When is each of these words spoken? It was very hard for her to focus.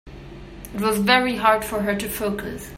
It 0.73 0.81
was 0.81 0.97
very 0.97 1.35
hard 1.35 1.63
for 1.63 1.83
her 1.83 1.93
to 1.95 2.09
focus. 2.09 2.69